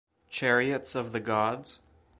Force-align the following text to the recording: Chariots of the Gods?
Chariots 0.31 0.95
of 0.95 1.11
the 1.11 1.19
Gods? 1.19 1.79